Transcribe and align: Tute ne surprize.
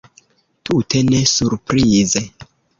Tute 0.69 1.03
ne 1.11 1.21
surprize. 1.35 2.27